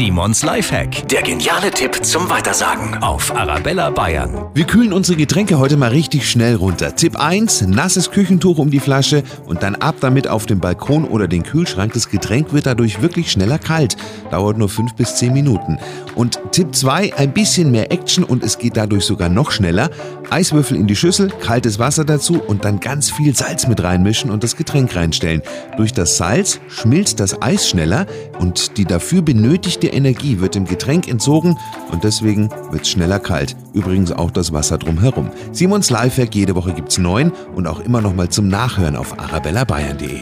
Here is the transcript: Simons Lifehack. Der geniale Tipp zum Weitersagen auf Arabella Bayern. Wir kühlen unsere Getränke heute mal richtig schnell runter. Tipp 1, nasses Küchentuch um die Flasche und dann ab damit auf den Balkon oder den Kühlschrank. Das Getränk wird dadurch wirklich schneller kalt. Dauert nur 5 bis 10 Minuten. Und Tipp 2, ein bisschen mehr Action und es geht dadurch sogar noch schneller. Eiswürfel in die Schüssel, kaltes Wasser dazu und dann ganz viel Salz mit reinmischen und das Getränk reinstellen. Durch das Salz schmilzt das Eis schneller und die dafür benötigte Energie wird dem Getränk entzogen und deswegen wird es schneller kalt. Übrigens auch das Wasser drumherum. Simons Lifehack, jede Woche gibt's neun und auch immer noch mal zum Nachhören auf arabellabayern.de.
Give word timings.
Simons 0.00 0.42
Lifehack. 0.42 1.06
Der 1.08 1.20
geniale 1.20 1.70
Tipp 1.70 2.02
zum 2.02 2.30
Weitersagen 2.30 3.02
auf 3.02 3.36
Arabella 3.36 3.90
Bayern. 3.90 4.46
Wir 4.54 4.64
kühlen 4.64 4.94
unsere 4.94 5.18
Getränke 5.18 5.58
heute 5.58 5.76
mal 5.76 5.90
richtig 5.90 6.30
schnell 6.30 6.54
runter. 6.54 6.96
Tipp 6.96 7.20
1, 7.20 7.66
nasses 7.66 8.10
Küchentuch 8.10 8.56
um 8.56 8.70
die 8.70 8.80
Flasche 8.80 9.22
und 9.44 9.62
dann 9.62 9.74
ab 9.74 9.96
damit 10.00 10.26
auf 10.26 10.46
den 10.46 10.58
Balkon 10.58 11.04
oder 11.04 11.28
den 11.28 11.42
Kühlschrank. 11.42 11.92
Das 11.92 12.08
Getränk 12.08 12.54
wird 12.54 12.64
dadurch 12.64 13.02
wirklich 13.02 13.30
schneller 13.30 13.58
kalt. 13.58 13.98
Dauert 14.30 14.56
nur 14.56 14.70
5 14.70 14.94
bis 14.94 15.16
10 15.16 15.34
Minuten. 15.34 15.78
Und 16.14 16.40
Tipp 16.50 16.74
2, 16.74 17.18
ein 17.18 17.34
bisschen 17.34 17.70
mehr 17.70 17.92
Action 17.92 18.24
und 18.24 18.42
es 18.42 18.56
geht 18.56 18.78
dadurch 18.78 19.04
sogar 19.04 19.28
noch 19.28 19.50
schneller. 19.50 19.90
Eiswürfel 20.30 20.76
in 20.76 20.86
die 20.86 20.96
Schüssel, 20.96 21.28
kaltes 21.28 21.78
Wasser 21.78 22.04
dazu 22.04 22.40
und 22.40 22.64
dann 22.64 22.80
ganz 22.80 23.10
viel 23.10 23.34
Salz 23.34 23.66
mit 23.66 23.82
reinmischen 23.82 24.30
und 24.30 24.44
das 24.44 24.56
Getränk 24.56 24.94
reinstellen. 24.94 25.42
Durch 25.76 25.92
das 25.92 26.16
Salz 26.16 26.60
schmilzt 26.68 27.20
das 27.20 27.42
Eis 27.42 27.68
schneller 27.68 28.06
und 28.38 28.76
die 28.76 28.84
dafür 28.84 29.22
benötigte 29.22 29.88
Energie 29.88 30.40
wird 30.40 30.54
dem 30.54 30.64
Getränk 30.64 31.08
entzogen 31.08 31.58
und 31.90 32.04
deswegen 32.04 32.50
wird 32.70 32.82
es 32.82 32.90
schneller 32.90 33.18
kalt. 33.18 33.56
Übrigens 33.72 34.12
auch 34.12 34.30
das 34.30 34.52
Wasser 34.52 34.78
drumherum. 34.78 35.30
Simons 35.52 35.90
Lifehack, 35.90 36.34
jede 36.34 36.54
Woche 36.54 36.72
gibt's 36.72 36.98
neun 36.98 37.32
und 37.54 37.66
auch 37.66 37.80
immer 37.80 38.00
noch 38.00 38.14
mal 38.14 38.28
zum 38.28 38.48
Nachhören 38.48 38.96
auf 38.96 39.18
arabellabayern.de. 39.18 40.20